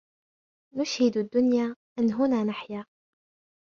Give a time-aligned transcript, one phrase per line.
[0.75, 2.85] نشهد الدنيا أن هنا نحيا